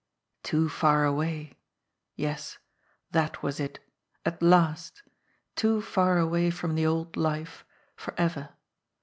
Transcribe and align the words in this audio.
Too 0.41 0.67
far 0.67 1.05
away! 1.05 1.59
Yes, 2.15 2.57
that 3.11 3.43
was 3.43 3.59
it 3.59 3.77
at 4.25 4.41
last! 4.41 5.03
Too 5.55 5.79
far 5.79 6.17
away 6.17 6.49
from 6.49 6.73
the 6.73 6.87
old 6.87 7.15
life 7.15 7.63
forever. 7.95 8.49